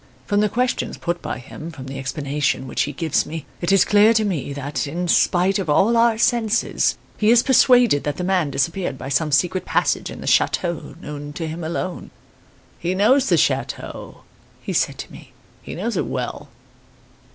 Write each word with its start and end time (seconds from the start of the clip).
From 0.25 0.39
the 0.39 0.49
questions 0.49 0.97
put 0.97 1.21
by 1.21 1.37
him, 1.37 1.69
from 1.69 1.85
the 1.85 1.99
explanation 1.99 2.65
which 2.65 2.81
he 2.81 2.91
gives 2.91 3.23
me, 3.27 3.45
it 3.61 3.71
is 3.71 3.85
clear 3.85 4.15
to 4.15 4.25
me 4.25 4.51
that 4.51 4.87
in 4.87 5.07
spite 5.07 5.59
of 5.59 5.69
all 5.69 5.95
our 5.95 6.17
senses 6.17 6.97
he 7.19 7.29
is 7.29 7.43
persuaded 7.43 8.03
the 8.05 8.23
man 8.23 8.49
disappeared 8.49 8.97
by 8.97 9.09
some 9.09 9.31
secret 9.31 9.63
passage 9.63 10.09
in 10.09 10.19
the 10.19 10.25
chateau 10.25 10.95
known 11.01 11.33
to 11.33 11.47
him 11.47 11.63
alone. 11.63 12.09
"'He 12.79 12.95
knows 12.95 13.29
the 13.29 13.37
chateau,' 13.37 14.23
he 14.59 14.73
said 14.73 14.97
to 14.97 15.11
me; 15.11 15.33
'he 15.61 15.75
knows 15.75 15.95
it 15.95 16.07
well. 16.07 16.49